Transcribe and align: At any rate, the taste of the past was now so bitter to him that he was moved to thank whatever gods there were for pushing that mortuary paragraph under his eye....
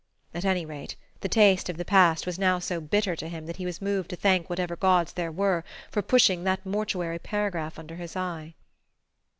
At 0.33 0.45
any 0.45 0.65
rate, 0.65 0.95
the 1.19 1.29
taste 1.29 1.69
of 1.69 1.77
the 1.77 1.85
past 1.85 2.25
was 2.25 2.39
now 2.39 2.57
so 2.57 2.81
bitter 2.81 3.15
to 3.15 3.27
him 3.29 3.45
that 3.45 3.57
he 3.57 3.67
was 3.67 3.83
moved 3.83 4.09
to 4.09 4.15
thank 4.15 4.49
whatever 4.49 4.75
gods 4.75 5.13
there 5.13 5.31
were 5.31 5.63
for 5.91 6.01
pushing 6.01 6.43
that 6.43 6.65
mortuary 6.65 7.19
paragraph 7.19 7.77
under 7.77 7.97
his 7.97 8.15
eye.... 8.15 8.55